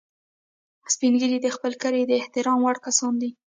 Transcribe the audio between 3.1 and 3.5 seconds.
دي